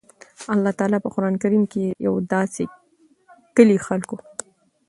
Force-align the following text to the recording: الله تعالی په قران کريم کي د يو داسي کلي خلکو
الله 0.53 0.71
تعالی 0.79 0.97
په 1.03 1.09
قران 1.15 1.35
کريم 1.43 1.63
کي 1.71 1.83
د 1.89 1.95
يو 2.05 2.13
داسي 2.31 2.65
کلي 3.55 3.77
خلکو 3.87 4.17